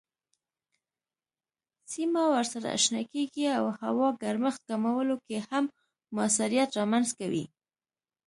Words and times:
سیمه 1.91 2.23
ورسره 2.33 2.69
شنه 2.83 3.01
کیږي 3.11 3.45
او 3.57 3.65
هوا 3.81 4.07
ګرمښت 4.21 4.61
کمولو 4.69 5.15
کې 5.25 5.37
هم 5.49 5.65
موثریت 6.15 6.69
رامنځ 6.77 7.07
کوي. 7.19 7.45